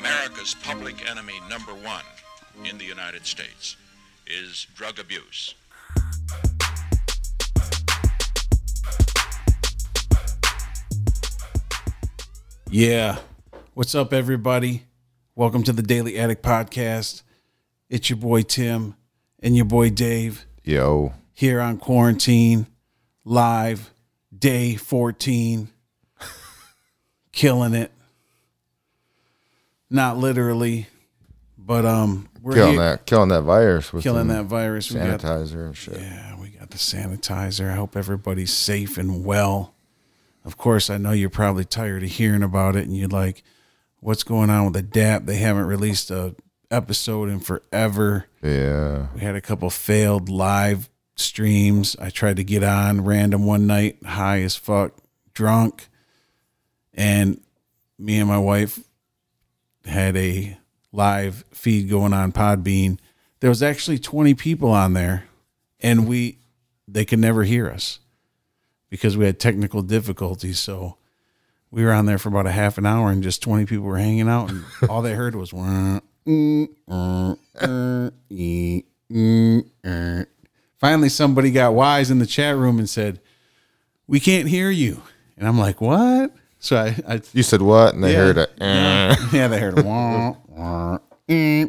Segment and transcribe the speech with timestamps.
[0.00, 2.04] America's public enemy number one
[2.64, 3.76] in the United States
[4.26, 5.54] is drug abuse.
[12.70, 13.18] Yeah.
[13.74, 14.84] What's up, everybody?
[15.34, 17.22] Welcome to the Daily Addict Podcast.
[17.90, 18.94] It's your boy Tim
[19.40, 22.66] and your boy Dave Yo, here on quarantine,
[23.26, 23.90] live,
[24.36, 25.68] day 14.
[27.32, 27.92] Killing it.
[29.90, 30.86] Not literally,
[31.58, 34.90] but um we're killing here- that, killing that virus with killing that virus.
[34.90, 35.98] Got sanitizer and shit.
[36.00, 37.70] Yeah, we got the sanitizer.
[37.70, 39.74] I hope everybody's safe and well.
[40.44, 43.42] Of course, I know you're probably tired of hearing about it and you're like,
[43.98, 45.26] what's going on with the DAP?
[45.26, 46.34] They haven't released a
[46.70, 48.24] episode in forever.
[48.42, 51.94] Yeah, We had a couple failed live streams.
[52.00, 54.94] I tried to get on random one night, high as fuck,
[55.34, 55.88] drunk.
[56.94, 57.40] And
[57.98, 58.80] me and my wife
[59.84, 60.56] had a
[60.92, 62.98] live feed going on Podbean.
[63.40, 65.24] There was actually 20 people on there
[65.80, 66.38] and we
[66.86, 68.00] they could never hear us
[68.88, 70.58] because we had technical difficulties.
[70.58, 70.96] So
[71.70, 73.98] we were on there for about a half an hour and just 20 people were
[73.98, 76.68] hanging out and all they heard was "Wah, mm,
[78.30, 80.24] ee, mm, uh."
[80.78, 83.20] finally somebody got wise in the chat room and said
[84.06, 85.02] we can't hear you
[85.36, 87.94] and i'm like what so i, I you said what?
[87.94, 88.50] And they yeah, heard it.
[88.60, 88.64] Eh.
[88.64, 91.66] yeah, yeah, they heard wah, wah, ee.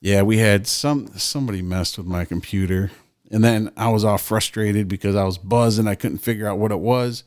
[0.00, 2.92] yeah we had some somebody messed with my computer
[3.32, 6.70] and then i was all frustrated because i was buzzing i couldn't figure out what
[6.70, 7.24] it was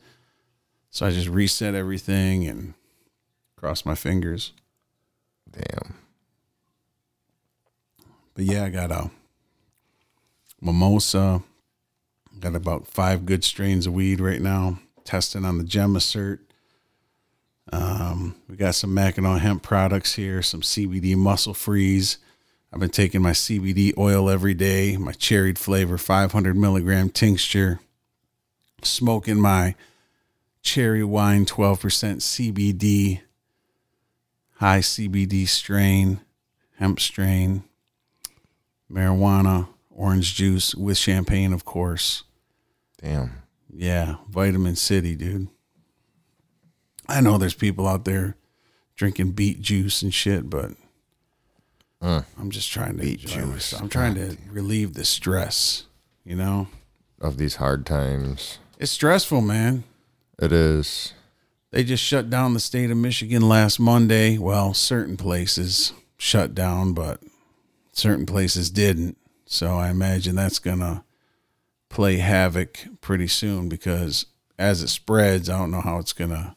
[0.88, 2.72] so i just reset everything and
[3.56, 4.52] crossed my fingers
[5.56, 5.94] Damn.
[8.34, 9.10] But yeah, I got a
[10.60, 11.42] mimosa.
[12.38, 14.78] Got about five good strains of weed right now.
[15.06, 16.40] Testing on the Gem Assert.
[17.72, 22.18] Um, we got some Mackinac hemp products here, some CBD muscle freeze.
[22.72, 27.80] I've been taking my CBD oil every day, my cherried flavor 500 milligram tincture,
[28.82, 29.74] smoking my
[30.62, 33.20] cherry wine 12% CBD,
[34.56, 36.20] high CBD strain,
[36.78, 37.64] hemp strain
[38.90, 42.24] marijuana, orange juice with champagne, of course.
[43.00, 43.42] Damn.
[43.72, 45.48] Yeah, Vitamin City, dude.
[47.08, 48.36] I know there's people out there
[48.96, 50.72] drinking beet juice and shit, but
[52.00, 53.36] Uh, I'm just trying to Beet juice.
[53.46, 53.82] myself.
[53.82, 55.84] I'm trying to relieve the stress.
[56.24, 56.66] You know,
[57.20, 58.58] of these hard times.
[58.78, 59.84] it's stressful, man.
[60.40, 61.12] It is.
[61.70, 64.36] They just shut down the state of Michigan last Monday.
[64.38, 67.20] Well, certain places shut down, but
[67.92, 69.16] certain places didn't.
[69.46, 71.04] So I imagine that's going to
[71.96, 74.26] play havoc pretty soon because
[74.58, 76.54] as it spreads, I don't know how it's going to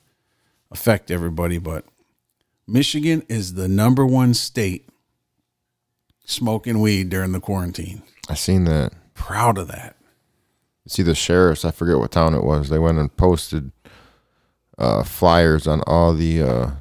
[0.70, 1.86] affect everybody, but
[2.68, 4.90] Michigan is the number one state
[6.26, 8.04] smoking weed during the quarantine.
[8.28, 8.92] I seen that.
[9.14, 9.96] Proud of that.
[10.88, 11.64] See the sheriffs.
[11.64, 12.68] I forget what town it was.
[12.68, 13.72] They went and posted
[14.78, 16.72] uh, flyers on all the uh,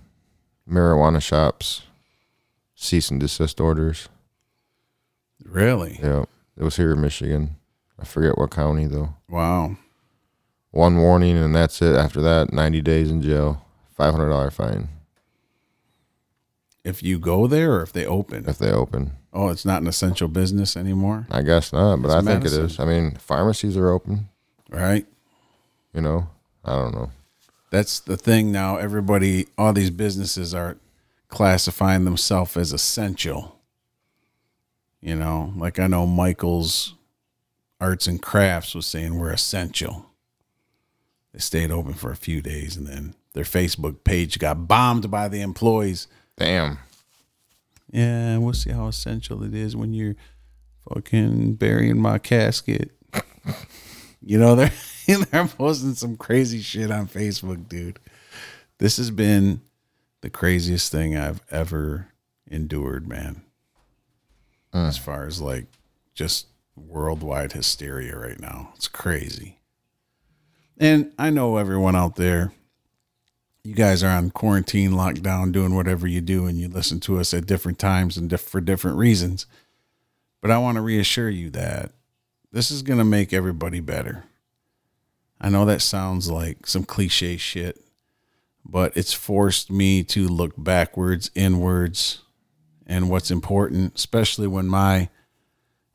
[0.68, 1.82] marijuana shops.
[2.74, 4.08] Cease and desist orders.
[5.44, 6.00] Really?
[6.02, 6.24] Yeah,
[6.56, 7.57] it was here in Michigan.
[8.00, 9.14] I forget what county though.
[9.28, 9.76] Wow.
[10.70, 11.96] One warning and that's it.
[11.96, 14.88] After that, ninety days in jail, five hundred dollar fine
[16.84, 18.48] If you go there or if they open?
[18.48, 19.12] if they open.
[19.32, 22.52] Oh, it's not an essential business anymore, I guess not, but It's I think it
[22.52, 22.80] is.
[22.80, 24.28] I mean, pharmacies are open.
[24.70, 25.06] right?
[25.92, 26.28] You know,
[26.64, 27.10] I don't know.
[27.70, 28.76] That's the thing now.
[28.78, 30.76] Everybody, all these businesses are
[31.28, 33.60] classifying themselves as essential.
[35.00, 36.94] You know, like I know Michael's
[37.80, 40.06] Arts and Crafts was saying we're essential.
[41.32, 45.28] They stayed open for a few days and then their Facebook page got bombed by
[45.28, 46.08] the employees.
[46.36, 46.78] Damn.
[47.90, 50.16] Yeah, we'll see how essential it is when you're
[50.92, 52.90] fucking burying my casket.
[54.20, 54.72] you know, they're
[55.30, 57.98] they're posting some crazy shit on Facebook, dude.
[58.78, 59.60] This has been
[60.20, 62.08] the craziest thing I've ever
[62.46, 63.42] endured, man.
[64.74, 64.88] Mm.
[64.88, 65.66] As far as like
[66.14, 66.46] just
[66.80, 68.72] worldwide hysteria right now.
[68.76, 69.58] It's crazy.
[70.76, 72.52] And I know everyone out there
[73.68, 77.34] you guys are on quarantine, lockdown, doing whatever you do, and you listen to us
[77.34, 79.44] at different times and diff- for different reasons.
[80.40, 81.92] But I want to reassure you that
[82.50, 84.24] this is going to make everybody better.
[85.38, 87.78] I know that sounds like some cliche shit,
[88.64, 92.22] but it's forced me to look backwards, inwards,
[92.86, 95.10] and what's important, especially when my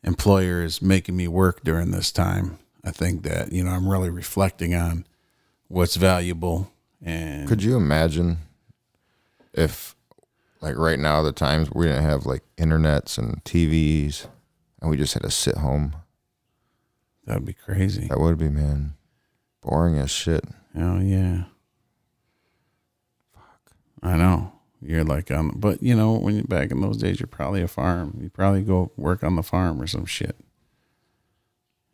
[0.04, 2.60] employer is making me work during this time.
[2.84, 5.06] I think that, you know, I'm really reflecting on
[5.68, 6.72] what's valuable
[7.02, 8.38] and Could you imagine
[9.54, 9.96] if
[10.62, 14.28] like right now, the times we didn't have like internets and TVs,
[14.82, 15.94] and we just had to sit home.
[17.26, 18.08] That'd be crazy.
[18.08, 18.94] That would be man,
[19.62, 20.46] boring as shit.
[20.76, 21.44] Oh yeah.
[23.34, 23.72] Fuck.
[24.02, 24.53] I know.
[24.86, 27.68] You're like um but you know, when you're back in those days you're probably a
[27.68, 28.18] farm.
[28.22, 30.36] You probably go work on the farm or some shit.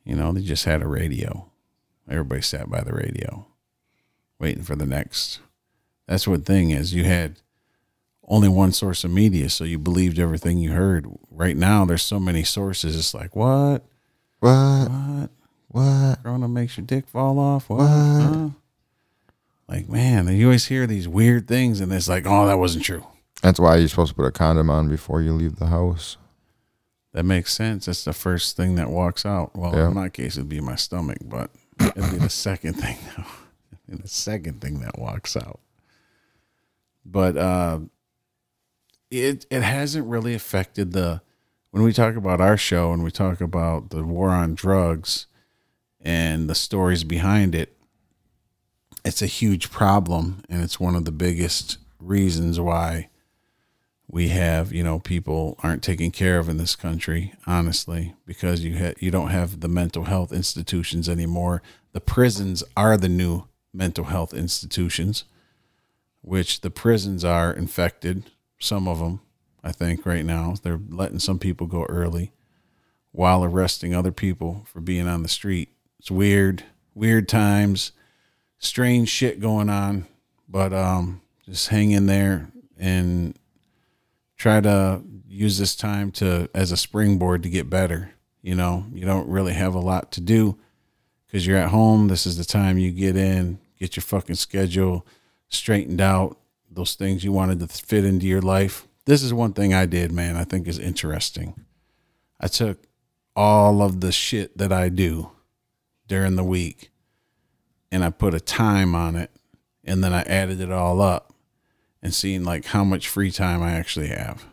[0.04, 1.50] You know, they just had a radio.
[2.10, 3.46] Everybody sat by the radio,
[4.40, 5.40] waiting for the next.
[6.08, 6.94] That's what thing is.
[6.94, 7.36] You had
[8.28, 11.06] only one source of media, so you believed everything you heard.
[11.30, 12.96] Right now, there's so many sources.
[12.96, 13.84] It's like what,
[14.40, 14.88] What?
[14.90, 15.30] what,
[15.68, 16.24] What?
[16.24, 17.70] Corona makes your dick fall off.
[17.70, 17.86] What?
[17.88, 18.50] Huh?
[19.70, 23.06] Like man, you always hear these weird things, and it's like, oh, that wasn't true.
[23.44, 26.18] That's why you're supposed to put a condom on before you leave the house.
[27.14, 27.86] That makes sense.
[27.86, 29.56] That's the first thing that walks out.
[29.56, 29.88] Well, Yeah.
[29.90, 32.98] in my case, it'd be my stomach, but it'd be the second thing.
[33.88, 35.60] the second thing that walks out.
[37.06, 37.80] But uh,
[39.12, 41.22] it it hasn't really affected the
[41.72, 45.28] when we talk about our show and we talk about the war on drugs
[46.02, 47.76] and the stories behind it.
[49.06, 53.10] It's a huge problem, and it's one of the biggest reasons why
[54.12, 58.76] we have you know people aren't taken care of in this country honestly because you
[58.78, 61.62] ha- you don't have the mental health institutions anymore.
[61.92, 65.26] The prisons are the new mental health institutions
[66.22, 68.30] which the prisons are infected
[68.60, 69.22] some of them
[69.64, 70.56] i think right now.
[70.62, 72.32] They're letting some people go early
[73.12, 75.70] while arresting other people for being on the street.
[76.00, 76.64] It's weird
[76.96, 77.92] weird times
[78.60, 80.06] strange shit going on
[80.48, 83.38] but um just hang in there and
[84.38, 88.12] try to use this time to as a springboard to get better.
[88.42, 90.58] You know, you don't really have a lot to do
[91.26, 92.08] because you're at home.
[92.08, 95.06] This is the time you get in, get your fucking schedule
[95.50, 96.38] straightened out,
[96.70, 98.88] those things you wanted to fit into your life.
[99.06, 101.66] This is one thing I did, man, I think is interesting.
[102.40, 102.80] I took
[103.36, 105.32] all of the shit that I do
[106.08, 106.89] during the week
[107.92, 109.32] and I put a time on it
[109.84, 111.34] and then I added it all up
[112.02, 114.46] and seeing like how much free time I actually have.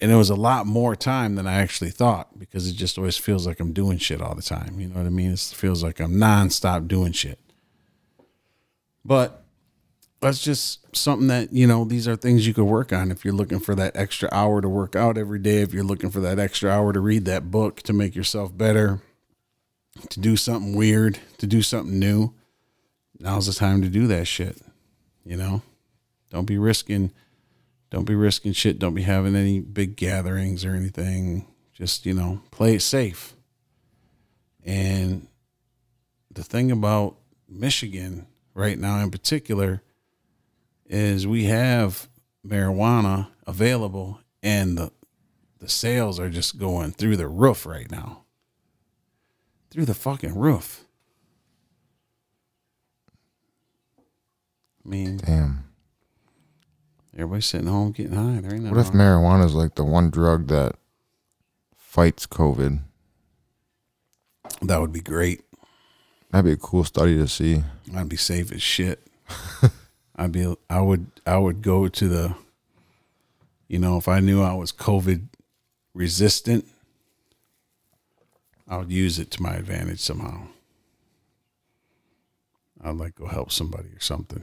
[0.00, 3.16] And it was a lot more time than I actually thought because it just always
[3.16, 4.78] feels like I'm doing shit all the time.
[4.78, 5.32] You know what I mean?
[5.32, 7.40] It feels like I'm nonstop doing shit.
[9.04, 9.42] But
[10.20, 13.34] that's just something that, you know, these are things you could work on if you're
[13.34, 16.38] looking for that extra hour to work out every day, if you're looking for that
[16.38, 19.00] extra hour to read that book to make yourself better,
[20.10, 22.34] to do something weird, to do something new.
[23.18, 24.60] Now's the time to do that shit,
[25.24, 25.62] you know?
[26.30, 27.10] Don't be risking
[27.90, 28.78] don't be risking shit.
[28.78, 31.46] Don't be having any big gatherings or anything.
[31.72, 33.34] Just, you know, play it safe.
[34.64, 35.28] And
[36.30, 37.16] the thing about
[37.48, 39.82] Michigan right now in particular
[40.86, 42.08] is we have
[42.46, 44.92] marijuana available and the
[45.60, 48.22] the sales are just going through the roof right now.
[49.78, 50.84] Through the fucking roof.
[54.84, 55.68] I mean, Damn.
[57.14, 58.40] Everybody's sitting home getting high.
[58.40, 60.74] There ain't no What if marijuana is like the one drug that
[61.76, 62.80] fights COVID?
[64.62, 65.44] that would be great.
[66.32, 67.62] That'd be a cool study to see.
[67.94, 69.06] I'd be safe as shit.
[70.16, 72.34] I'd be I would I would go to the
[73.68, 75.28] you know, if I knew I was COVID
[75.94, 76.66] resistant,
[78.68, 80.48] I would use it to my advantage somehow.
[82.82, 84.42] I'd like go help somebody or something.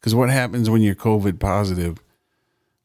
[0.00, 2.02] Cuz what happens when you're COVID positive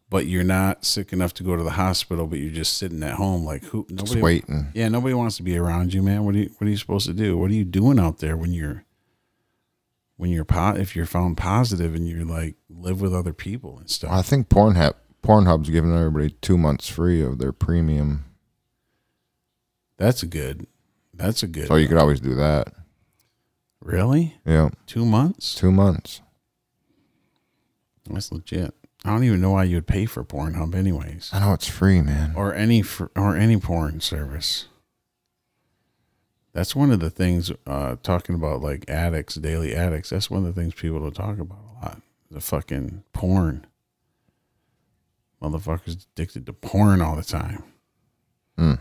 [0.09, 3.13] but you're not sick enough to go to the hospital but you're just sitting at
[3.13, 4.67] home like who Just waiting.
[4.73, 6.25] Yeah, nobody wants to be around you, man.
[6.25, 7.37] What are you What are you supposed to do?
[7.37, 8.85] What are you doing out there when you're
[10.17, 13.89] when you're po- if you're found positive and you're like live with other people and
[13.89, 14.11] stuff?
[14.11, 14.93] I think Pornhub
[15.23, 18.25] Pornhub's giving everybody two months free of their premium,
[19.99, 20.65] That's a good.
[21.13, 21.67] That's a good.
[21.67, 22.73] so you could always do that.
[23.81, 25.53] really Yeah, two months?
[25.53, 26.21] two months.
[28.09, 28.73] That's legit.
[29.05, 32.01] I don't even know why you would pay for Pornhub, anyways, I know it's free,
[32.01, 32.33] man.
[32.35, 34.65] or any fr- or any porn service.
[36.51, 37.51] That's one of the things.
[37.67, 40.09] Uh, talking about like addicts, daily addicts.
[40.09, 42.01] That's one of the things people don't talk about a lot.
[42.31, 43.65] The fucking porn.
[45.41, 47.63] Motherfuckers addicted to porn all the time.
[48.57, 48.73] Hmm.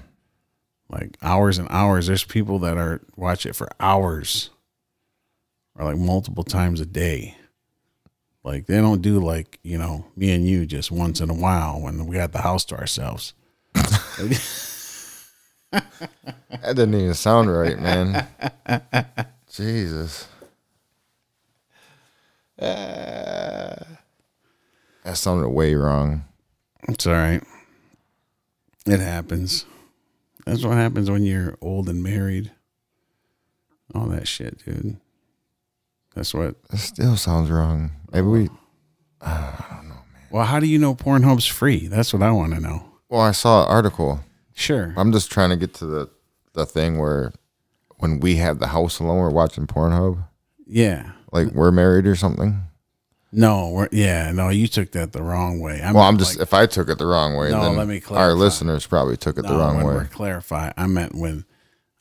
[0.90, 2.07] Like hours and hours.
[2.07, 4.50] There's people that are watch it for hours,
[5.75, 7.37] or like multiple times a day.
[8.42, 11.80] Like they don't do like you know me and you just once in a while
[11.80, 13.35] when we got the house to ourselves.
[15.71, 18.26] That didn't even sound right, man.
[19.50, 20.26] Jesus.
[22.57, 23.87] That
[25.14, 26.25] sounded way wrong.
[26.88, 27.42] It's all right.
[28.87, 29.66] It happens.
[30.49, 32.50] That's what happens when you're old and married.
[33.95, 34.97] All that shit, dude.
[36.14, 36.55] That's what.
[36.73, 37.90] It still sounds wrong.
[38.12, 38.49] Maybe we.
[40.31, 41.87] Well, how do you know Pornhub's free?
[41.87, 42.85] That's what I want to know.
[43.09, 44.21] Well, I saw an article.
[44.52, 44.93] Sure.
[44.95, 46.11] I'm just trying to get to the
[46.52, 47.33] the thing where
[47.97, 50.23] when we have the house alone, we're watching Pornhub.
[50.67, 51.12] Yeah.
[51.33, 52.61] Like we're married or something.
[53.30, 55.82] No, we're, yeah, no, you took that the wrong way.
[55.82, 57.87] I Well, I'm just like- if I took it the wrong way, No, then let
[57.87, 58.25] me clarify.
[58.25, 60.06] our listeners probably took it the wrong way.
[60.11, 60.73] clarify.
[60.76, 61.44] I meant when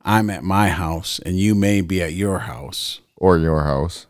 [0.04, 3.02] I'm at my house and you may be at your house.
[3.18, 4.06] Or your house.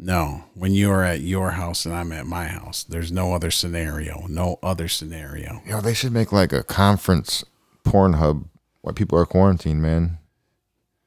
[0.00, 4.26] No, when you're at your house and I'm at my house, there's no other scenario.
[4.28, 5.60] No other scenario.
[5.64, 7.44] You know, they should make like a conference
[7.84, 8.44] Pornhub
[8.80, 10.18] while people are quarantined, man.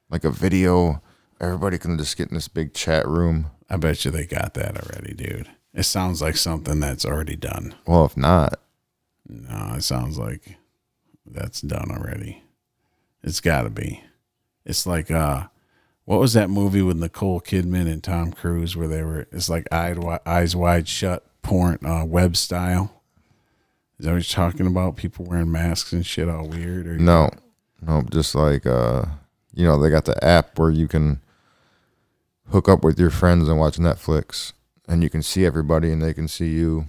[0.10, 1.01] Like a video.
[1.39, 3.48] Everybody can just get in this big chat room.
[3.72, 5.48] I bet you they got that already, dude.
[5.74, 7.74] It sounds like something that's already done.
[7.88, 8.60] Well, if not,
[9.28, 10.58] No, it sounds like
[11.25, 12.44] that's done already.
[13.24, 14.04] It's got to be.
[14.66, 15.48] It's like uh
[16.04, 19.68] what was that movie with Nicole Kidman and Tom Cruise where they were it's like
[19.72, 23.01] eyes wide, eyes wide shut porn uh web style.
[23.98, 24.98] Is that what you're talking about?
[24.98, 27.30] People wearing masks and shit all weird or no.
[27.82, 29.06] No, just like uh
[29.54, 31.22] you know, they got the app where you can
[32.51, 34.53] hook up with your friends and watch Netflix
[34.88, 36.88] and you can see everybody and they can see you.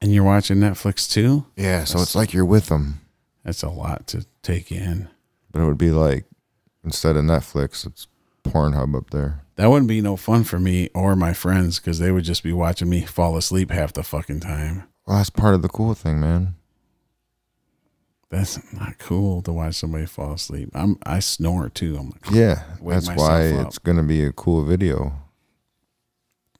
[0.00, 1.46] and you're watching Netflix too?
[1.56, 3.00] Yeah, so it's like you're with them.
[3.44, 5.08] That's a lot to take in.
[5.50, 6.24] But it would be like
[6.84, 8.06] instead of Netflix, it's
[8.44, 9.42] Pornhub up there.
[9.56, 12.52] That wouldn't be no fun for me or my friends because they would just be
[12.52, 14.84] watching me fall asleep half the fucking time.
[15.06, 16.54] Well, that's part of the cool thing, man.
[18.34, 20.70] That's not cool to watch somebody fall asleep.
[20.74, 21.96] I'm I snore too.
[21.96, 23.66] I'm like, Yeah, that's why up.
[23.68, 25.12] it's gonna be a cool video.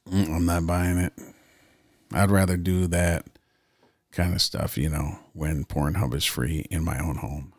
[0.09, 1.13] "Mm, I'm not buying it.
[2.13, 3.27] I'd rather do that
[4.13, 7.53] kind of stuff, you know, when Pornhub is free in my own home,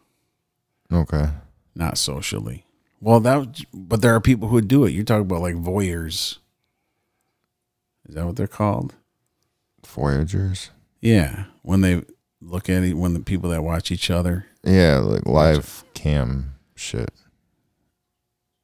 [0.91, 1.29] Okay.
[1.75, 2.65] not socially.
[3.01, 4.91] Well, that but there are people who do it.
[4.91, 6.37] You're talking about like voyeurs.
[8.07, 8.93] Is that what they're called?
[9.85, 10.69] Voyagers.
[11.01, 12.03] Yeah, when they
[12.41, 14.45] look at it, when the people that watch each other.
[14.63, 17.11] Yeah, like live cam shit.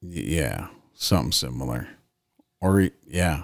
[0.02, 1.88] Yeah, something similar.
[2.60, 3.44] Or yeah.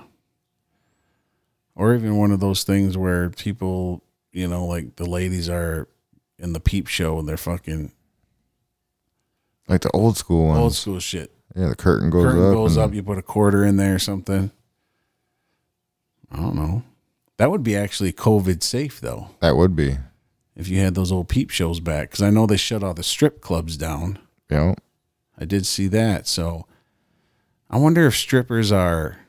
[1.75, 5.87] Or even one of those things where people, you know, like the ladies are
[6.39, 7.91] in the peep show and they're fucking
[9.67, 10.59] Like the old school ones.
[10.59, 11.31] old school shit.
[11.55, 12.53] Yeah, the curtain goes Curtain up.
[12.53, 14.51] goes up, you put a quarter in there or something.
[16.31, 16.83] I don't know.
[17.37, 19.97] That would be actually COVID safe though, That would be.
[20.57, 22.09] If you had those old peep shows back.
[22.09, 24.19] Because I know they shut all the strip clubs down.
[24.49, 24.73] Yeah.
[25.37, 26.27] I did see that.
[26.27, 26.65] So
[27.69, 29.19] I wonder if strippers are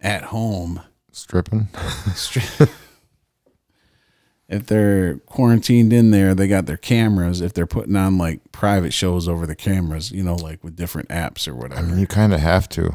[0.00, 0.80] at home.
[1.12, 1.68] stripping.
[2.14, 2.70] Stri-
[4.48, 7.42] if they're quarantined in there, they got their cameras.
[7.42, 11.10] If they're putting on like private shows over the cameras, you know, like with different
[11.10, 11.82] apps or whatever.
[11.82, 12.90] I mean, you kind of have to.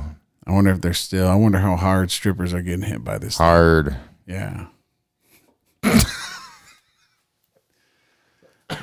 [0.47, 1.27] I wonder if they're still.
[1.27, 3.37] I wonder how hard strippers are getting hit by this.
[3.37, 3.95] Hard.
[4.25, 4.67] Yeah.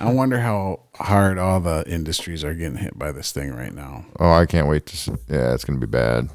[0.03, 4.05] I wonder how hard all the industries are getting hit by this thing right now.
[4.19, 4.97] Oh, I can't wait to.
[4.97, 5.13] See.
[5.29, 6.29] Yeah, it's gonna be bad.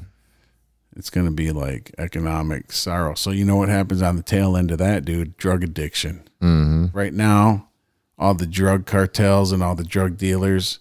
[0.98, 3.14] It's going to be like economic sorrow.
[3.14, 5.36] So, you know what happens on the tail end of that, dude?
[5.36, 6.28] Drug addiction.
[6.42, 6.86] Mm-hmm.
[6.92, 7.68] Right now,
[8.18, 10.80] all the drug cartels and all the drug dealers,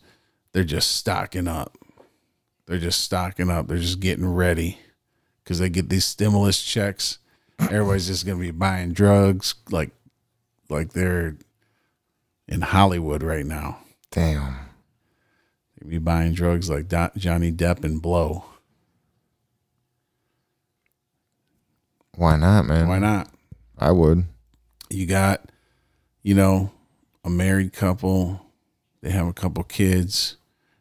[0.53, 1.77] they're just stocking up.
[2.65, 3.67] They're just stocking up.
[3.67, 4.79] They're just getting ready
[5.44, 7.20] because they get these stimulus checks.
[7.60, 9.91] Everybody's just going to be buying drugs like
[10.70, 11.38] like they're
[12.47, 13.79] in Hollywood right now.
[14.11, 14.57] Damn.
[15.79, 16.87] They be buying drugs like
[17.17, 18.45] Johnny Depp and Blow.
[22.15, 22.87] Why not, man?
[22.87, 23.29] Why not?
[23.77, 24.23] I would.
[24.89, 25.51] you got
[26.23, 26.71] you know
[27.23, 28.41] a married couple
[29.01, 30.37] they have a couple kids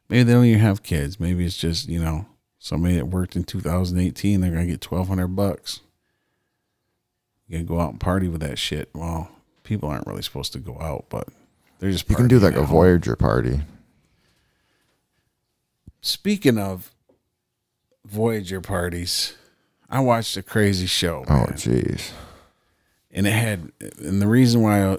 [0.08, 2.24] maybe they don't even have kids maybe it's just you know
[2.58, 5.80] somebody that worked in 2018 they're gonna get 1200 bucks
[7.46, 9.28] you gonna go out and party with that shit well
[9.62, 11.28] people aren't really supposed to go out but
[11.78, 12.62] they're just You can do like a.
[12.62, 13.60] Voyager party.
[16.00, 16.90] speaking of
[18.04, 19.34] voyager parties
[19.90, 22.10] i watched a crazy show Oh, jeez.
[23.12, 24.98] and it had and the reason why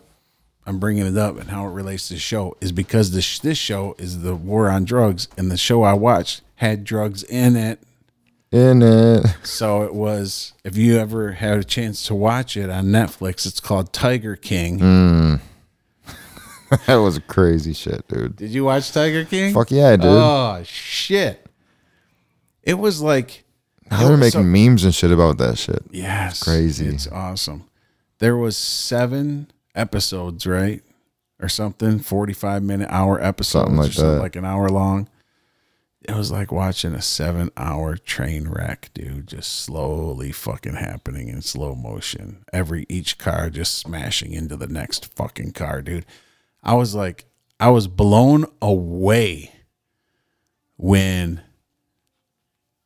[0.65, 3.57] I'm bringing it up and how it relates to the show is because this this
[3.57, 7.79] show is the war on drugs and the show I watched had drugs in it
[8.51, 9.25] In it.
[9.43, 13.61] so it was if you ever had a chance to watch it on Netflix it's
[13.61, 15.39] called Tiger King Mm.
[16.87, 18.35] that was crazy shit, dude.
[18.35, 20.05] did you watch Tiger King Fuck yeah, I did.
[20.07, 21.45] oh shit
[22.63, 23.45] it was like
[23.89, 25.81] now they're making so- memes and shit about that shit.
[25.91, 26.43] Yes.
[26.43, 26.87] Crazy.
[26.87, 27.63] It's awesome.
[28.19, 30.81] there was seven episodes, right?
[31.39, 34.21] Or something, 45 minute hour episodes Something like or something that.
[34.21, 35.07] like an hour long.
[36.01, 41.41] It was like watching a seven hour train wreck, dude, just slowly fucking happening in
[41.41, 42.43] slow motion.
[42.51, 46.05] Every each car just smashing into the next fucking car, dude.
[46.63, 47.25] I was like,
[47.59, 49.51] I was blown away
[50.77, 51.41] when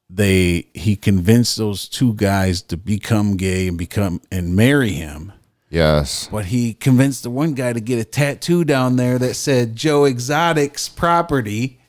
[0.09, 5.31] they he convinced those two guys to become gay and become and marry him.
[5.69, 6.27] Yes.
[6.29, 10.03] But he convinced the one guy to get a tattoo down there that said Joe
[10.03, 11.79] Exotic's property.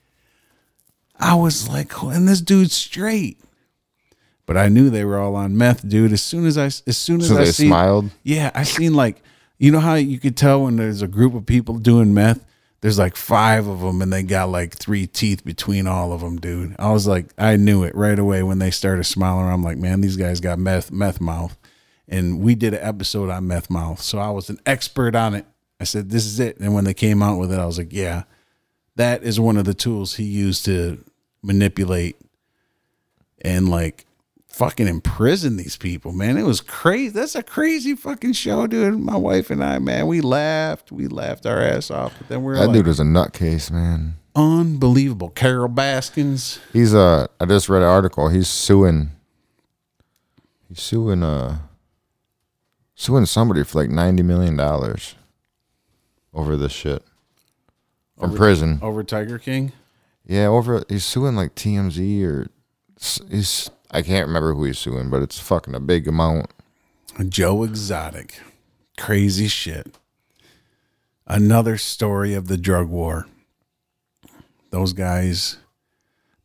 [1.19, 3.41] I was like, oh, and this dude's straight.
[4.47, 6.13] But I knew they were all on meth, dude.
[6.13, 8.11] As soon as I, as soon as So I they seen, smiled.
[8.23, 9.23] yeah, I seen like,
[9.63, 12.45] you know how you could tell when there's a group of people doing meth.
[12.81, 16.37] There's like five of them, and they got like three teeth between all of them,
[16.39, 16.75] dude.
[16.81, 19.47] I was like, I knew it right away when they started smiling.
[19.47, 21.57] I'm like, man, these guys got meth, meth mouth.
[22.09, 25.47] And we did an episode on meth mouth, so I was an expert on it.
[25.79, 26.59] I said, this is it.
[26.59, 28.25] And when they came out with it, I was like, yeah,
[28.97, 31.05] that is one of the tools he used to
[31.41, 32.17] manipulate
[33.45, 34.07] and like
[34.53, 36.37] fucking imprison these people, man.
[36.37, 37.11] It was crazy.
[37.11, 38.99] That's a crazy fucking show, dude.
[39.01, 40.93] My wife and I, man, we laughed.
[40.93, 42.15] We laughed our ass off.
[42.19, 44.15] But then we are That like, dude was a nutcase, man.
[44.37, 45.31] unbelievable.
[45.31, 46.59] Carol Baskins.
[46.73, 48.29] He's uh I just read an article.
[48.29, 49.11] He's suing
[50.69, 51.59] he's suing uh
[52.95, 55.15] suing somebody for like ninety million dollars
[56.35, 57.03] over this shit.
[58.19, 58.79] From Over- prison.
[58.83, 59.73] Over Tiger King.
[60.25, 62.47] Yeah, over he's suing like TMZ or
[63.29, 66.51] he's I can't remember who he's suing, but it's fucking a big amount.
[67.29, 68.41] Joe Exotic.
[68.97, 69.97] Crazy shit.
[71.27, 73.27] Another story of the drug war.
[74.71, 75.59] Those guys,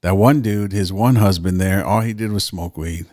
[0.01, 3.05] that one dude, his one husband there, all he did was smoke weed.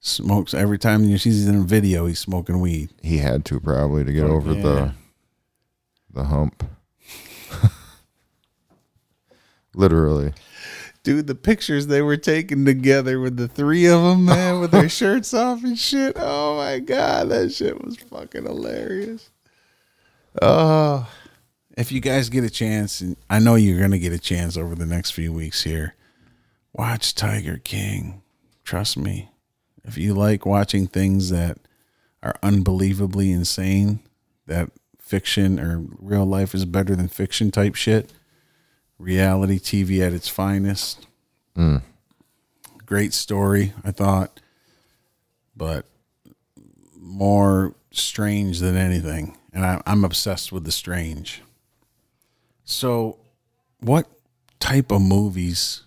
[0.00, 2.90] Smokes every time you see he's in a video, he's smoking weed.
[3.02, 4.62] He had to probably to get Oh, over yeah.
[4.62, 4.94] the
[6.12, 6.64] the hump.
[9.74, 10.32] Literally.
[11.04, 14.88] Dude, the pictures they were taking together with the three of them, man, with their
[14.88, 16.16] shirts off and shit.
[16.16, 19.30] Oh my god, that shit was fucking hilarious.
[20.40, 21.10] Oh,
[21.76, 24.76] if you guys get a chance, and I know you're gonna get a chance over
[24.76, 25.96] the next few weeks here,
[26.72, 28.22] watch Tiger King.
[28.62, 29.30] Trust me,
[29.84, 31.58] if you like watching things that
[32.22, 33.98] are unbelievably insane,
[34.46, 38.12] that fiction or real life is better than fiction type shit
[39.02, 41.06] reality TV at its finest.
[41.56, 41.78] Hmm.
[42.86, 44.40] Great story, I thought,
[45.56, 45.86] but
[46.96, 49.36] more strange than anything.
[49.52, 51.42] And I, I'm obsessed with the strange.
[52.64, 53.18] So,
[53.80, 54.08] what
[54.60, 55.82] type of movies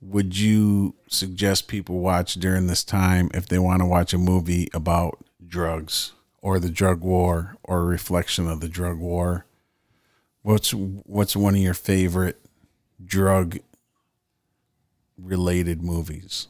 [0.00, 4.68] would you suggest people watch during this time if they want to watch a movie
[4.74, 9.46] about drugs or the drug war or a reflection of the drug war?
[10.48, 12.40] What's what's one of your favorite
[13.04, 13.58] drug
[15.18, 16.48] related movies?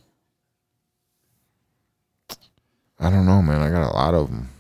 [3.00, 3.60] I don't know, man.
[3.60, 4.50] I got a lot of them.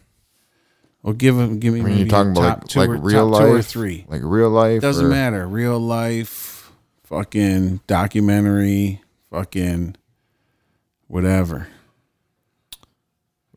[1.04, 3.26] Well, give them, give me I mean, you're talking about like, two like or, real
[3.28, 4.06] life, two or three.
[4.08, 4.82] like real life.
[4.82, 5.46] Doesn't or- matter.
[5.46, 6.72] Real life,
[7.04, 9.94] fucking documentary, fucking
[11.06, 11.68] whatever.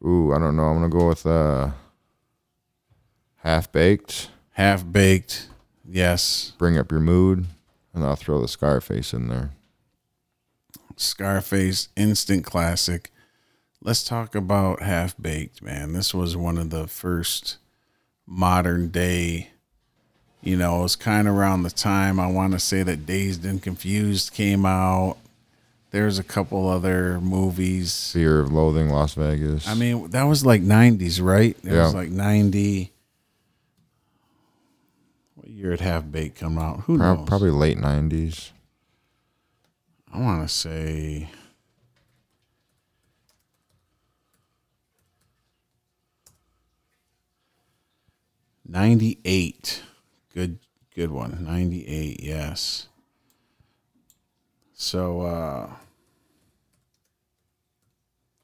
[0.06, 0.66] Ooh, I don't know.
[0.66, 1.72] I'm gonna go with uh,
[3.38, 4.30] half baked.
[4.52, 5.48] Half baked,
[5.92, 6.54] yes.
[6.58, 7.46] Bring up your mood,
[7.94, 9.52] and I'll throw the Scarface in there.
[10.98, 13.12] Scarface, instant classic.
[13.84, 15.94] Let's talk about Half Baked, man.
[15.94, 17.58] This was one of the first
[18.28, 19.50] modern day,
[20.42, 23.44] you know, it was kind of around the time I want to say that Dazed
[23.46, 25.18] and Confused came out.
[25.92, 28.12] There's a couple other movies.
[28.14, 29.68] Fear of Loathing, Las Vegas.
[29.68, 31.58] I mean, that was like 90s, right?
[31.64, 31.88] It was Yeah.
[32.00, 32.92] like 90.
[35.52, 36.82] Year did Half Baked come out?
[36.82, 37.28] Who Prob- knows?
[37.28, 38.52] probably late '90s.
[40.14, 41.30] I want to say
[48.68, 49.84] ninety-eight.
[50.34, 50.60] Good,
[50.96, 51.44] good one.
[51.44, 52.22] Ninety-eight.
[52.22, 52.88] Yes.
[54.74, 55.70] So, uh,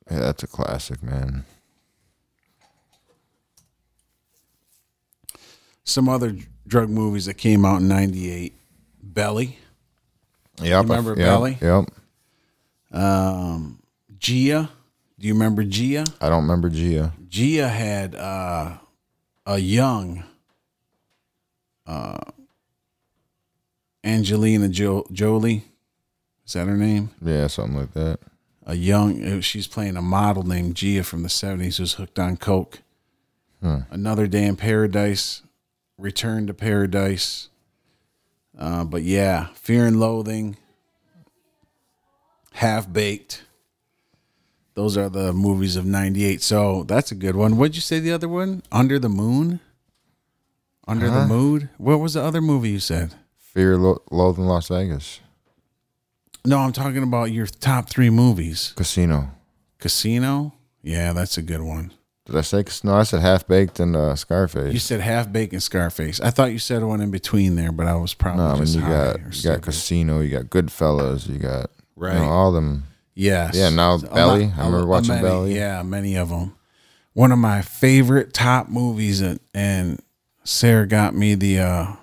[0.10, 1.46] Yeah, that's a classic, man.
[5.84, 6.36] some other
[6.68, 8.54] drug movies that came out in '98.
[9.02, 9.58] Belly,
[10.62, 10.84] Yep.
[10.84, 11.58] Remember yep, Belly?
[11.62, 11.86] Yep.
[12.92, 13.80] um,
[14.20, 14.70] Gia.
[15.20, 16.06] Do you remember Gia?
[16.22, 17.14] I don't remember Gia.
[17.28, 18.78] Gia had uh,
[19.48, 20.24] a young
[21.88, 22.20] uh,
[24.04, 25.66] Angelina jo- Jolie.
[26.46, 27.10] Is that her name?
[27.22, 28.20] Yeah, something like that.
[28.66, 29.24] a young.
[29.24, 32.80] uh, She's playing a model named Gia from the '70s who's hooked on coke.
[33.90, 35.42] Another Day in Paradise,
[35.98, 37.50] Return to Paradise.
[38.58, 40.58] Uh, but yeah, Fear and Loathing,
[42.54, 43.44] Half Baked.
[44.74, 46.42] Those are the movies of '98.
[46.42, 47.58] So that's a good one.
[47.58, 48.62] What'd you say the other one?
[48.72, 49.60] Under the Moon.
[50.88, 51.70] Under the Mood.
[51.78, 53.14] What was the other movie you said?
[53.38, 55.20] Fear, Lo- Loathing Las Vegas,
[56.46, 58.72] No, I'm talking about your top three movies.
[58.78, 59.32] Casino.
[59.80, 60.54] Casino.
[60.84, 61.92] Yeah, that's a good one.
[62.28, 62.94] Did I say no?
[62.96, 64.74] I said Half Baked and uh, Scarface.
[64.74, 66.20] You said Half Baked and Scarface.
[66.20, 68.64] I thought you said one in between there, but I was probably no, I mean
[68.66, 69.62] just you got you got.
[69.62, 72.16] Casino, you got Goodfellas, you got you Right.
[72.16, 72.86] know, all them.
[73.16, 73.56] Yes.
[73.56, 74.46] Yeah, now A Belly.
[74.48, 75.56] lot- I remember a- watching many- Belly.
[75.56, 76.54] Yeah, many of them.
[77.14, 80.00] One of my favorite top movies, and, and
[80.44, 81.94] Sarah got me the uh,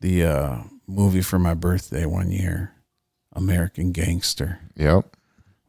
[0.00, 0.56] the uh,
[0.86, 2.72] movie for my birthday one year,
[3.32, 5.16] American Gangster Yep.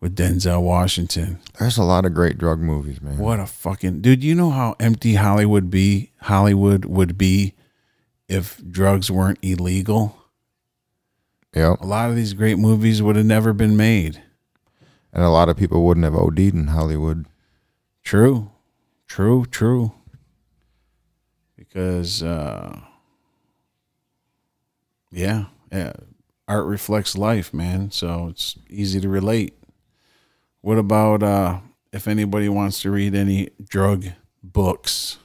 [0.06, 1.40] With Denzel Washington.
[1.58, 3.18] There's a lot of great drug movies, man.
[3.18, 4.24] What a fucking dude!
[4.24, 7.56] You know how empty Hollywood be Hollywood would be
[8.30, 10.16] if drugs weren't illegal.
[11.56, 11.82] Yep.
[11.82, 14.22] A lot of these great movies would have never been made.
[15.12, 17.26] And a lot of people wouldn't have OD'd in Hollywood.
[18.04, 18.52] True,
[19.08, 19.92] true, true.
[21.58, 22.80] Because, uh,
[25.12, 25.94] yeah, yeah,
[26.48, 27.90] art reflects life, man.
[27.90, 29.56] So it's easy to relate.
[30.66, 31.60] What about uh,
[31.94, 34.08] if anybody wants to read any drug
[34.42, 35.20] books?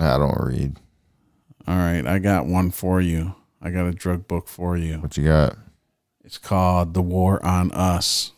[0.00, 0.78] I don't read.
[1.68, 3.36] All right, I got one for you.
[3.62, 4.94] I got a drug book for you.
[4.94, 5.56] What you got?
[6.24, 8.32] It's called The War on Us.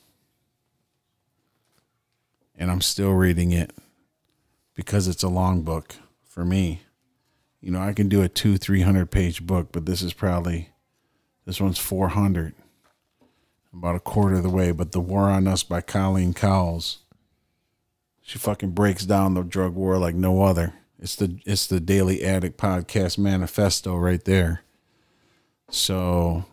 [2.54, 3.72] And I'm still reading it
[4.74, 6.82] because it's a long book for me.
[7.62, 10.68] You know, I can do a two, 300 page book, but this is probably,
[11.46, 12.52] this one's 400.
[13.72, 14.70] About a quarter of the way.
[14.72, 16.98] But The War on Us by Colleen Cowles.
[18.22, 20.74] She fucking breaks down the drug war like no other.
[20.98, 24.62] It's the it's the Daily Addict podcast manifesto right there.
[25.68, 26.44] So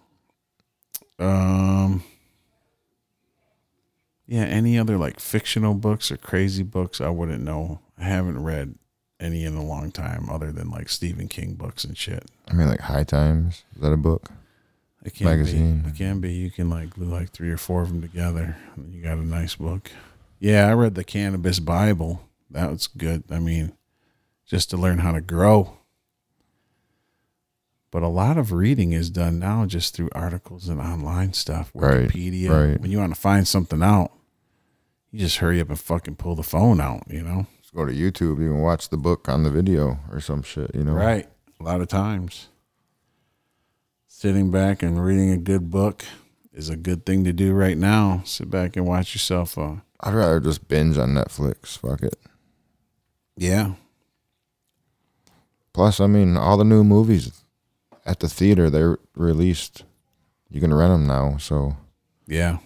[1.19, 2.03] um
[4.25, 7.79] yeah, any other like fictional books or crazy books I wouldn't know.
[7.97, 8.75] I haven't read
[9.19, 12.25] any in a long time other than like Stephen King books and shit.
[12.47, 13.63] I mean, like High Times.
[13.75, 14.31] Is that a book?
[15.03, 15.81] It can Magazine.
[15.81, 15.89] be.
[15.89, 16.33] It can be.
[16.33, 19.23] You can like glue like three or four of them together, and you got a
[19.25, 19.91] nice book.
[20.39, 22.21] Yeah, I read the Cannabis Bible.
[22.51, 23.23] That was good.
[23.29, 23.73] I mean,
[24.45, 25.77] just to learn how to grow.
[27.91, 32.07] But a lot of reading is done now just through articles and online stuff, Right,
[32.07, 32.49] Wikipedia.
[32.71, 32.79] right.
[32.79, 34.11] When you want to find something out,
[35.11, 37.03] you just hurry up and fucking pull the phone out.
[37.09, 38.39] You know, Just go to YouTube.
[38.41, 40.69] You can watch the book on the video or some shit.
[40.75, 40.93] You know.
[40.93, 41.27] right?
[41.59, 42.49] A lot of times,
[44.09, 46.03] sitting back and reading a good book
[46.53, 48.21] is a good thing to do right now.
[48.25, 49.57] Sit back and watch yourself.
[49.57, 51.77] Uh, I'd rather just binge on Netflix.
[51.77, 52.17] Fuck it.
[53.37, 53.73] yeah,
[55.71, 57.43] Plus, I mean, all the new movies
[58.05, 59.83] at the theater they're released.
[60.49, 61.37] You can rent them now.
[61.37, 61.77] So,
[62.27, 62.57] yeah.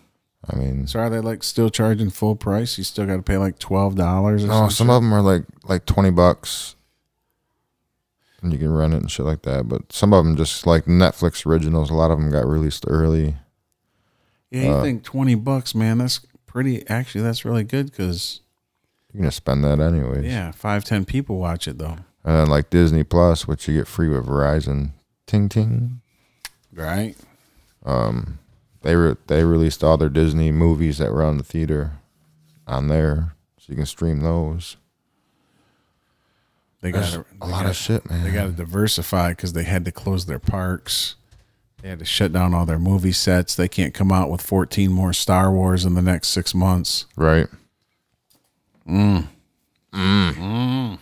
[0.50, 2.78] I mean, So are they like still charging full price?
[2.78, 4.46] You still got to pay like twelve dollars.
[4.46, 6.76] no, some of them are like like twenty bucks,
[8.44, 9.68] and you can rent it and shit like that.
[9.68, 11.90] But some of them just like Netflix originals.
[11.90, 13.36] A lot of them got released early.
[14.52, 15.98] Yeah, you uh, think twenty bucks, man?
[15.98, 16.88] That's pretty.
[16.88, 18.42] Actually, that's really good because
[19.12, 20.26] you're gonna spend that anyways.
[20.26, 21.98] yeah, five ten people watch it though.
[22.26, 24.92] And then like Disney Plus, which you get free with Verizon.
[25.26, 26.02] Ting ting.
[26.72, 27.16] Right.
[27.86, 28.40] Um,
[28.82, 31.94] they re- they released all their Disney movies that were on the theater
[32.68, 34.78] on there, so you can stream those.
[36.84, 38.26] They There's got a lot of shit, man.
[38.26, 41.16] They got to diversify because they had to close their parks.
[41.82, 43.56] They had to shut down all their movie sets.
[43.56, 47.06] They can't come out with 14 more Star Wars in the next six months.
[47.16, 47.48] right.
[48.86, 49.28] Mm.
[49.94, 50.96] Mm-hmm.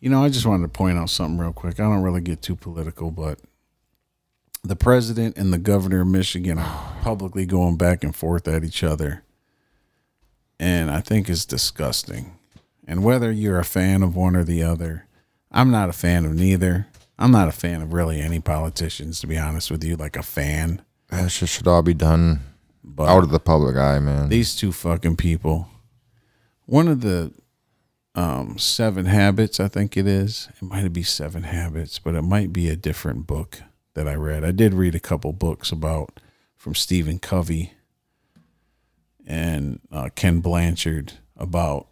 [0.00, 1.78] You know, I just wanted to point out something real quick.
[1.78, 3.38] I don't really get too political, but
[4.64, 8.82] the president and the governor of Michigan are publicly going back and forth at each
[8.82, 9.22] other.
[10.58, 12.36] And I think it's disgusting.
[12.86, 15.06] And whether you're a fan of one or the other,
[15.50, 16.88] I'm not a fan of neither.
[17.18, 20.22] I'm not a fan of really any politicians, to be honest with you, like a
[20.22, 20.82] fan.
[21.08, 22.40] That shit should all be done
[22.82, 24.28] But out of the public eye, man.
[24.28, 25.68] these two fucking people.
[26.66, 27.32] One of the
[28.14, 30.48] um, seven habits, I think it is.
[30.56, 33.62] It might be seven habits, but it might be a different book
[33.94, 34.42] that I read.
[34.44, 36.18] I did read a couple books about
[36.56, 37.74] from Stephen Covey
[39.26, 41.86] and uh, Ken Blanchard about,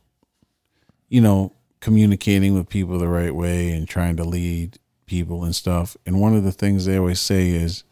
[1.11, 5.97] you know, communicating with people the right way and trying to lead people and stuff.
[6.07, 7.85] And one of the things they always say is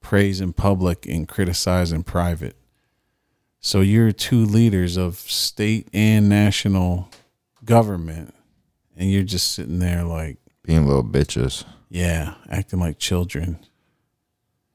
[0.00, 2.56] praise in public and criticize in private.
[3.58, 7.10] So you're two leaders of state and national
[7.64, 8.34] government,
[8.96, 11.64] and you're just sitting there like, Being little bitches.
[11.88, 13.58] yeah, acting like children,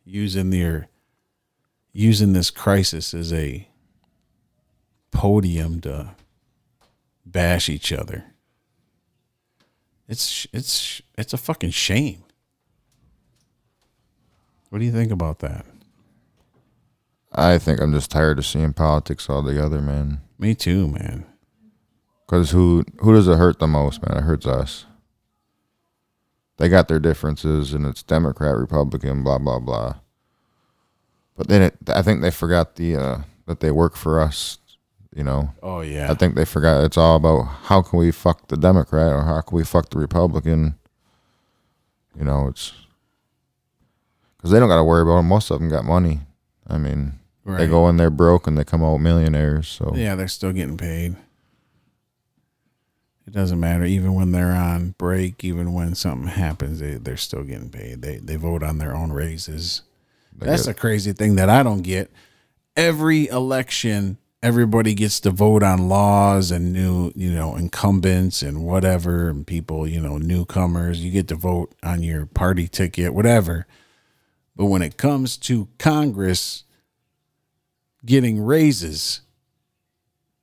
[0.03, 0.88] using their
[1.93, 3.67] using this crisis as a
[5.12, 6.12] podium to
[7.25, 8.25] bash each other.
[10.07, 12.23] It's it's it's a fucking shame.
[14.69, 15.65] What do you think about that?
[17.31, 20.21] I think I'm just tired of seeing politics altogether, man.
[20.38, 21.25] Me too, man.
[22.25, 24.17] Because who who does it hurt the most, man?
[24.17, 24.85] It hurts us.
[26.57, 29.95] They got their differences, and it's Democrat, Republican, blah blah blah.
[31.35, 34.59] But then it, I think they forgot the uh, that they work for us.
[35.15, 36.12] You know, Oh yeah.
[36.12, 39.39] I think they forgot it's all about how can we fuck the Democrat or how
[39.41, 40.75] can we fuck the Republican.
[42.19, 42.73] You know, it's
[44.36, 45.23] because they don't got to worry about it.
[45.23, 46.19] Most of them got money.
[46.67, 47.13] I mean,
[47.45, 49.67] they go in there broke and they come out millionaires.
[49.69, 51.15] So Yeah, they're still getting paid.
[53.28, 57.43] It doesn't matter, even when they're on break, even when something happens, they they're still
[57.43, 58.01] getting paid.
[58.01, 59.82] They they vote on their own raises.
[60.36, 62.12] they That's get- a crazy thing that I don't get.
[62.75, 69.27] Every election, everybody gets to vote on laws and new, you know, incumbents and whatever,
[69.27, 71.03] and people, you know, newcomers.
[71.03, 73.65] You get to vote on your party ticket, whatever.
[74.55, 76.63] But when it comes to Congress
[78.05, 79.21] getting raises,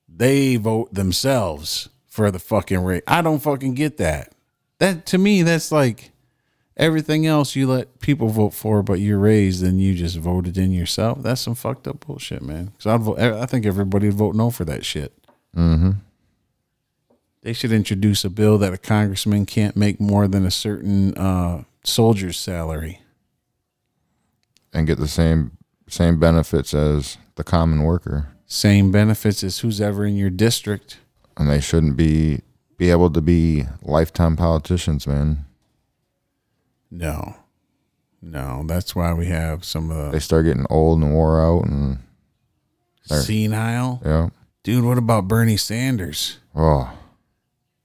[0.08, 3.02] they vote themselves for the fucking raise.
[3.06, 4.32] I don't fucking get that.
[4.78, 6.10] That to me, that's like
[6.76, 10.70] everything else you let people vote for, but you're raised and you just voted in
[10.72, 11.22] yourself.
[11.22, 12.66] That's some fucked up bullshit, man.
[12.76, 13.18] Because I'd vote.
[13.18, 15.12] I think everybody would vote no for that shit.
[15.56, 15.96] Mhm.
[17.42, 21.64] They should introduce a bill that a congressman can't make more than a certain uh,
[21.84, 23.00] soldier's salary.
[24.74, 25.50] and get the same
[25.88, 30.98] same benefits as the common worker, Same benefits as who's ever in your district.
[31.36, 32.40] and they shouldn't be
[32.78, 35.44] be able to be lifetime politicians, man.
[36.94, 37.36] No,
[38.20, 38.64] no.
[38.66, 41.98] That's why we have some of They start getting old and wore out, and
[43.08, 44.02] they're- senile.
[44.04, 44.28] yeah.
[44.62, 46.38] Dude, what about Bernie Sanders?
[46.54, 46.92] Oh,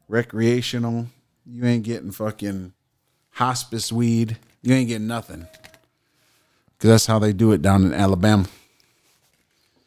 [0.09, 1.07] recreational.
[1.47, 2.73] You ain't getting fucking
[3.31, 4.37] hospice weed.
[4.63, 5.47] You ain't getting nothing.
[6.77, 8.47] Because that's how they do it down in Alabama.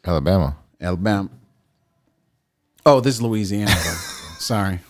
[0.04, 0.56] Alabama.
[0.80, 1.28] Alabama.
[2.86, 3.70] Oh, this is Louisiana.
[4.38, 4.80] Sorry.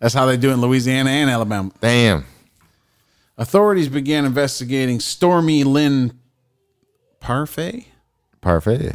[0.00, 1.70] That's how they do it in Louisiana and Alabama.
[1.80, 2.24] Damn.
[3.36, 6.18] Authorities began investigating Stormy Lynn
[7.20, 7.88] Parfait.
[8.40, 8.94] Parfait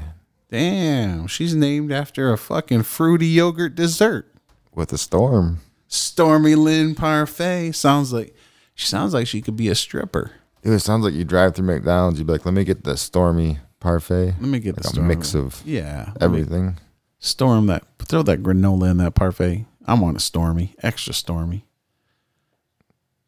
[0.52, 4.34] Damn, she's named after a fucking fruity yogurt dessert.
[4.74, 5.60] with a storm.
[5.88, 8.36] Stormy Lynn Parfait sounds like
[8.76, 10.32] she sounds like she could be a stripper.
[10.64, 12.20] Dude, it sounds like you drive through McDonald's.
[12.20, 14.92] You'd be like, "Let me get the stormy parfait." Let me get like the a
[14.92, 15.08] storm.
[15.08, 16.78] mix of yeah, everything.
[17.20, 19.66] Storm that throw that granola in that parfait.
[19.86, 21.66] I want a stormy, extra stormy.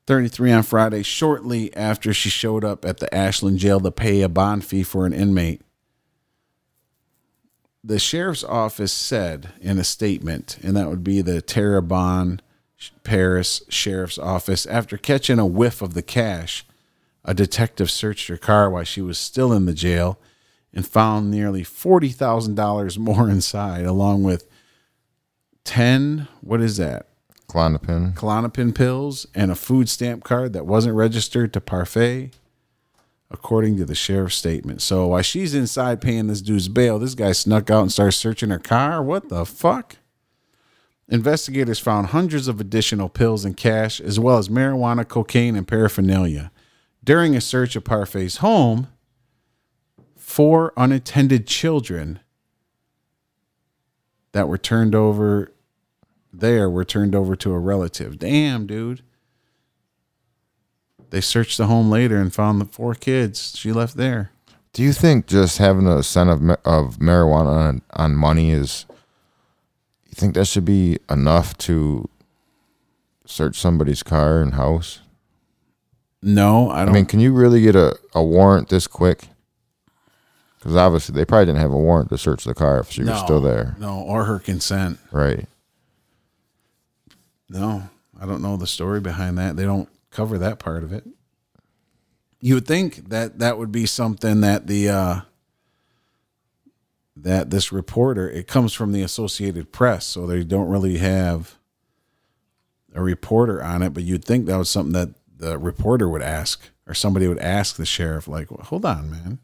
[0.08, 4.30] 33 on Friday, shortly after she showed up at the Ashland jail to pay a
[4.30, 5.62] bond fee for an inmate.
[7.84, 12.40] The sheriff's office said in a statement, and that would be the Terrebonne
[13.04, 16.66] Parish Sheriff's Office, after catching a whiff of the cash,
[17.24, 20.20] a detective searched her car while she was still in the jail
[20.74, 24.48] and found nearly $40,000 more inside, along with
[25.64, 27.08] 10, what is that?
[27.48, 28.14] Clonopin.
[28.16, 32.32] Klonopin pills, and a food stamp card that wasn't registered to Parfait,
[33.32, 34.82] according to the sheriff's statement.
[34.82, 38.50] So while she's inside paying this dude's bail, this guy snuck out and started searching
[38.50, 39.02] her car.
[39.02, 39.98] What the fuck?
[41.08, 46.52] Investigators found hundreds of additional pills and cash, as well as marijuana, cocaine, and paraphernalia.
[47.04, 48.88] During a search of Parfait's home,
[50.16, 52.20] four unattended children
[54.32, 55.52] that were turned over
[56.32, 58.18] there were turned over to a relative.
[58.18, 59.04] Damn, dude.
[61.12, 64.32] They searched the home later and found the four kids she left there.
[64.74, 68.86] Do you think just having a scent of of marijuana on, on money is?
[70.08, 72.10] You think that should be enough to
[73.26, 75.00] search somebody's car and house?
[76.22, 76.90] No, I don't.
[76.90, 79.28] I mean, can you really get a, a warrant this quick?
[80.60, 83.20] Because obviously they probably didn't have a warrant to search the car if she was
[83.20, 85.00] still there, No, or her consent.
[85.12, 85.48] right?
[87.50, 89.56] No, I don't know the story behind that.
[89.56, 91.06] They don't cover that part of it.
[92.40, 95.22] You would think that that would be something that the uh
[97.16, 101.56] that this reporter it comes from the Associated Press, so they don't really have
[102.94, 106.62] a reporter on it, but you'd think that was something that the reporter would ask
[106.88, 109.40] or somebody would ask the sheriff like, well, "Hold on, man.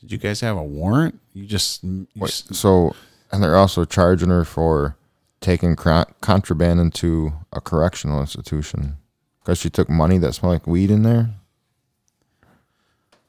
[0.00, 1.20] Did you guys have a warrant?
[1.32, 2.94] You just you Wait, s- so,
[3.32, 4.96] and they're also charging her for
[5.40, 8.96] taking contraband into a correctional institution
[9.44, 11.30] because she took money that smelled like weed in there.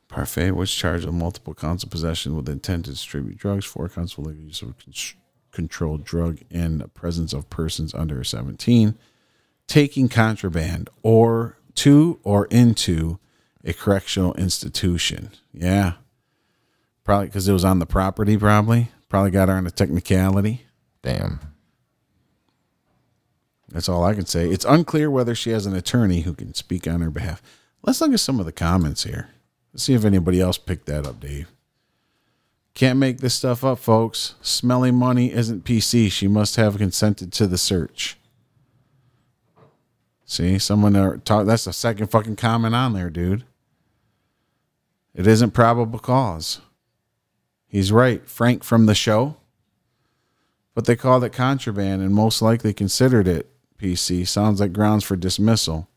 [0.07, 4.13] Parfait was charged with multiple counts of possession with intent to distribute drugs, four counts
[4.13, 4.93] of illegal use of a con-
[5.51, 8.95] controlled drug in the presence of persons under 17,
[9.67, 13.19] taking contraband or to or into
[13.65, 15.31] a correctional institution.
[15.53, 15.93] Yeah.
[17.03, 18.89] Probably because it was on the property, probably.
[19.09, 20.65] Probably got her on a technicality.
[21.01, 21.39] Damn.
[23.75, 24.47] That's all I can say.
[24.47, 27.41] It's unclear whether she has an attorney who can speak on her behalf.
[27.83, 29.27] Let's look at some of the comments here.
[29.73, 31.51] Let's see if anybody else picked that up, Dave.
[32.73, 34.35] Can't make this stuff up, folks.
[34.39, 36.09] Smelly money isn't PC.
[36.09, 38.15] She must have consented to the search.
[40.23, 41.45] See, someone talk.
[41.45, 43.43] That's the second fucking comment on there, dude.
[45.13, 46.61] It isn't probable cause.
[47.67, 48.25] He's right.
[48.25, 49.35] Frank from the show.
[50.73, 54.27] But they called it contraband and most likely considered it PC.
[54.27, 55.87] Sounds like grounds for dismissal.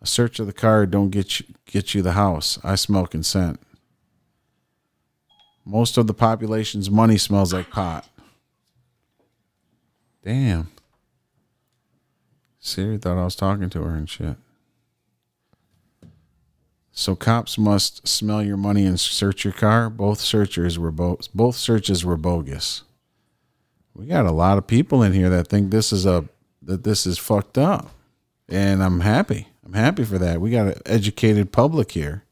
[0.00, 2.58] A search of the car don't get you, get you the house.
[2.64, 3.60] I smell consent.
[5.64, 8.08] Most of the population's money smells like pot.
[10.24, 10.68] Damn.
[12.58, 14.36] Siri thought I was talking to her and shit.
[16.92, 19.88] So cops must smell your money and search your car.
[19.88, 22.82] Both searchers were bo- both searches were bogus.
[23.94, 26.28] We got a lot of people in here that think this is a
[26.62, 27.90] that this is fucked up.
[28.48, 29.48] And I'm happy.
[29.64, 30.40] I'm happy for that.
[30.40, 32.24] We got an educated public here.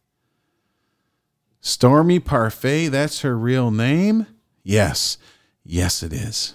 [1.60, 4.26] Stormy Parfait, that's her real name?
[4.62, 5.18] Yes.
[5.64, 6.54] Yes, it is.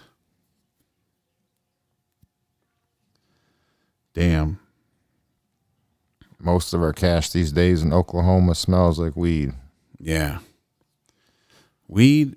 [4.14, 4.60] Damn.
[6.40, 9.54] Most of our cash these days in Oklahoma smells like weed.
[10.00, 10.40] Yeah.
[11.88, 12.36] Weed,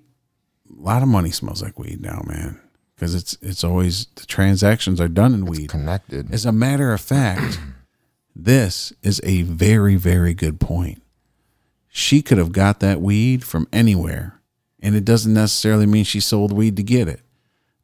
[0.69, 2.59] a lot of money smells like weed now, man.
[2.99, 5.69] Because it's it's always the transactions are done in weed.
[5.69, 6.33] Connected.
[6.33, 7.57] As a matter of fact,
[8.35, 11.01] this is a very, very good point.
[11.87, 14.41] She could have got that weed from anywhere,
[14.81, 17.21] and it doesn't necessarily mean she sold weed to get it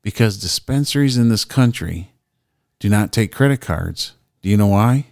[0.02, 2.12] because dispensaries in this country
[2.80, 4.16] do not take credit cards.
[4.42, 5.08] Do you know why?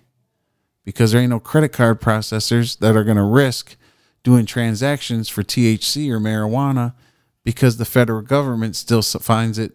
[0.84, 3.78] Because there ain't no credit card processors that are going to risk
[4.22, 6.94] doing transactions for THC or marijuana
[7.46, 9.72] because the federal government still finds it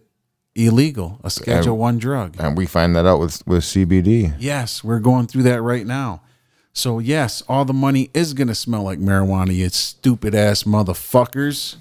[0.55, 2.37] illegal, a Schedule And- 1 drug.
[2.39, 4.35] and we find that out with, with CBD.
[4.39, 6.23] Yes, we're going through that right now.
[6.73, 9.55] So yes, all the money is gonna smell like marijuana.
[9.55, 11.77] You stupid ass motherfuckers.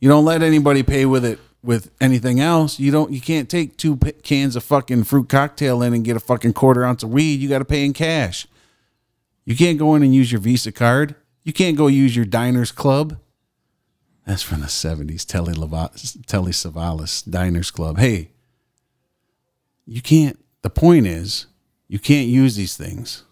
[0.00, 2.78] You don't let anybody pay with it with anything else.
[2.78, 3.10] You don't.
[3.12, 6.52] You can't take two p- cans of fucking fruit cocktail in and get a fucking
[6.52, 7.40] quarter ounce of weed.
[7.40, 8.46] You got to pay in cash.
[9.46, 11.14] You can't go in and use your Visa card.
[11.42, 13.16] You can't go use your Diners Club.
[14.26, 15.24] That's from the seventies.
[15.24, 15.90] Telly Lava-
[16.26, 17.98] Telly Savalas Diners Club.
[17.98, 18.30] Hey,
[19.86, 20.38] you can't.
[20.62, 21.46] The point is,
[21.88, 23.24] you can't use these things.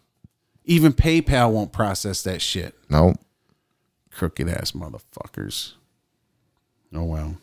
[0.64, 2.74] Even PayPal won't process that shit.
[2.90, 3.16] Nope.
[4.10, 5.72] Crooked ass motherfuckers.
[6.94, 7.36] Oh well.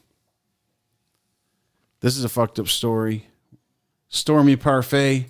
[2.02, 3.28] This is a fucked up story.
[4.08, 5.26] Stormy Parfait.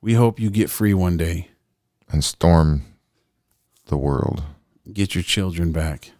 [0.00, 1.48] We hope you get free one day.
[2.08, 2.84] And storm
[3.86, 4.42] the world.
[4.90, 6.12] Get your children back.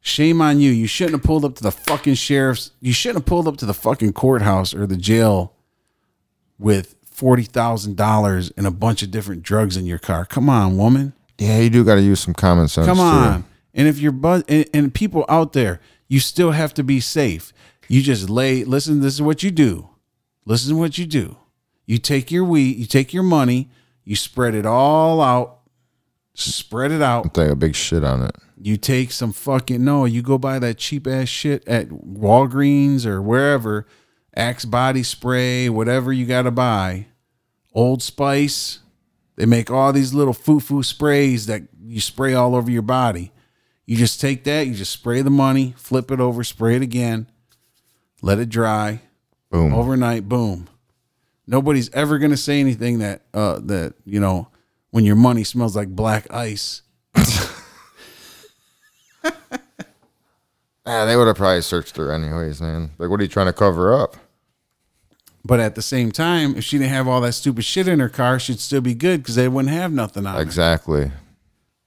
[0.00, 0.70] Shame on you.
[0.70, 2.72] You shouldn't have pulled up to the fucking sheriff's.
[2.80, 5.54] You shouldn't have pulled up to the fucking courthouse or the jail
[6.58, 10.24] with forty thousand dollars and a bunch of different drugs in your car.
[10.24, 11.14] Come on, woman.
[11.38, 12.86] Yeah, you do got to use some common sense.
[12.86, 13.02] Come too.
[13.02, 13.44] on.
[13.74, 17.52] And if you're buzz and, and people out there, you still have to be safe.
[17.88, 18.64] You just lay.
[18.64, 19.88] Listen, this is what you do.
[20.44, 21.36] Listen to what you do.
[21.86, 22.76] You take your weed.
[22.76, 23.70] You take your money.
[24.04, 25.60] You spread it all out.
[26.34, 27.32] Spread it out.
[27.32, 28.36] Take a big shit on it.
[28.60, 30.04] You take some fucking no.
[30.04, 33.86] You go buy that cheap ass shit at Walgreens or wherever.
[34.36, 37.06] Axe body spray, whatever you got to buy.
[37.72, 38.80] Old Spice.
[39.36, 43.32] They make all these little foo foo sprays that you spray all over your body.
[43.86, 47.26] You just take that, you just spray the money, flip it over, spray it again,
[48.22, 49.02] let it dry.
[49.50, 49.74] Boom.
[49.74, 50.68] Overnight, boom.
[51.46, 54.48] Nobody's ever gonna say anything that uh that, you know,
[54.94, 56.82] when your money smells like black ice.
[60.86, 62.90] Ah, they would have probably searched her anyways, man.
[62.98, 64.16] Like, what are you trying to cover up?
[65.42, 68.10] But at the same time, if she didn't have all that stupid shit in her
[68.10, 70.42] car, she'd still be good because they wouldn't have nothing on her.
[70.42, 71.10] Exactly.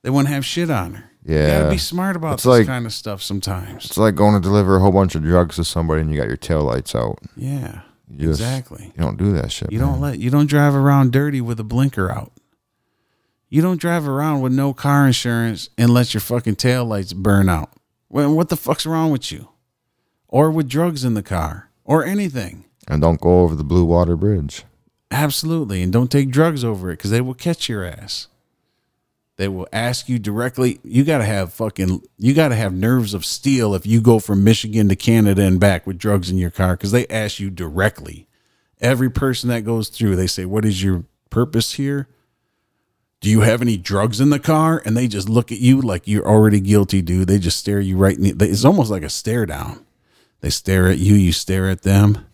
[0.02, 1.12] They wouldn't have shit on her.
[1.24, 1.60] You Yeah.
[1.60, 3.86] gotta be smart about It's this like- kind of stuff sometimes.
[3.86, 6.28] It's like going to deliver a whole bunch of drugs to somebody and you got
[6.28, 7.20] your tail lights out.
[7.36, 7.82] Yeah.
[8.10, 8.86] You just- exactly.
[8.98, 9.72] You don't do that shit.
[9.72, 9.90] You man.
[9.90, 12.32] don't let you don't drive around dirty with a blinker out.
[13.50, 17.48] You don't drive around with no car insurance and let your fucking tail lights burn
[17.48, 17.72] out.
[18.10, 19.50] Well, what the fuck's wrong with you?
[20.28, 22.66] Or with drugs in the car or anything.
[22.88, 24.64] And don't go over the Blue Water Bridge.
[25.12, 25.82] Absolutely.
[25.82, 28.28] And don't take drugs over it because they will catch your ass.
[29.38, 30.80] They will ask you directly.
[30.84, 34.20] You got to have fucking, you got to have nerves of steel if you go
[34.20, 37.50] from Michigan to Canada and back with drugs in your car because they ask you
[37.50, 38.28] directly.
[38.82, 42.08] Every person that goes through, they say, What is your purpose here?
[43.20, 44.82] Do you have any drugs in the car?
[44.86, 47.28] And they just look at you like you're already guilty, dude.
[47.28, 49.86] They just stare you right in the, it's almost like a stare down.
[50.42, 52.26] They stare at you, you stare at them.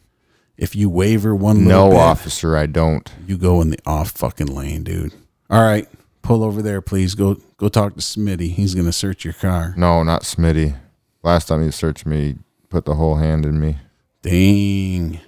[0.58, 3.10] If you waver one little No, bit, officer, I don't.
[3.26, 5.14] you go in the off fucking lane, dude.
[5.50, 5.88] All right,
[6.22, 7.16] pull over there, please.
[7.16, 8.52] Go go talk to Smitty.
[8.52, 9.74] He's gonna search your car.
[9.78, 10.78] No, not Smitty.
[11.24, 12.36] Last time he searched me, he
[12.70, 13.78] put the whole hand in me.
[14.22, 15.20] Dang.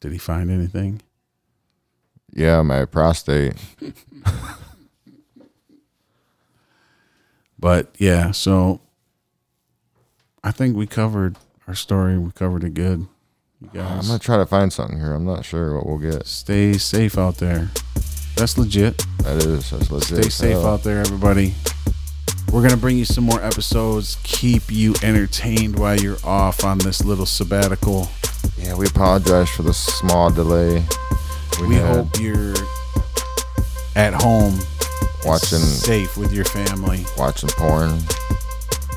[0.00, 1.00] Did he find anything?
[2.34, 3.54] Yeah, my prostate.
[7.64, 8.82] But yeah, so
[10.42, 12.18] I think we covered our story.
[12.18, 13.06] We covered it good.
[13.72, 15.14] You I'm gonna try to find something here.
[15.14, 16.26] I'm not sure what we'll get.
[16.26, 17.70] stay safe out there.
[18.36, 19.02] That's legit.
[19.20, 20.06] That is that's legit.
[20.06, 20.66] Stay safe hell.
[20.66, 21.54] out there, everybody.
[22.52, 24.18] We're gonna bring you some more episodes.
[24.24, 28.10] Keep you entertained while you're off on this little sabbatical.
[28.58, 30.84] Yeah, we apologize for the small delay.
[31.60, 32.54] We had hope you're
[33.96, 34.58] at home,
[35.24, 37.04] watching safe with your family.
[37.16, 38.00] watching porn.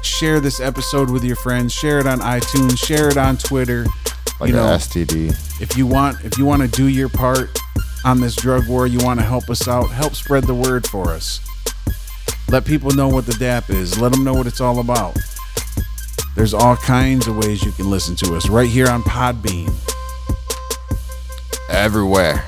[0.01, 1.73] Share this episode with your friends.
[1.73, 2.77] Share it on iTunes.
[2.77, 3.85] Share it on Twitter.
[4.39, 5.61] Like you know, an STD.
[5.61, 7.49] if you want, if you want to do your part
[8.05, 9.89] on this drug war, you want to help us out.
[9.89, 11.39] Help spread the word for us.
[12.49, 13.99] Let people know what the DAP is.
[13.99, 15.17] Let them know what it's all about.
[16.35, 19.73] There's all kinds of ways you can listen to us right here on Podbean.
[21.69, 22.45] Everywhere.